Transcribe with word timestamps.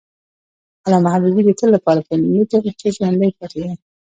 علامه 0.85 1.09
حبیبي 1.15 1.41
د 1.45 1.49
تل 1.59 1.69
لپاره 1.75 1.99
په 2.05 2.11
علمي 2.15 2.41
تاریخ 2.51 2.73
کې 2.79 2.93
ژوندی 2.95 3.31
پاتي 3.37 3.59
دی. 3.65 3.73